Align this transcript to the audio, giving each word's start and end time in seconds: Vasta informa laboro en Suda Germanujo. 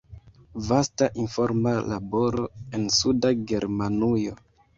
Vasta 0.69 1.09
informa 1.23 1.73
laboro 1.91 2.47
en 2.79 2.89
Suda 2.97 3.33
Germanujo. 3.53 4.35